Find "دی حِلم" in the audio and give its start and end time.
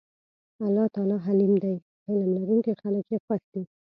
1.63-2.29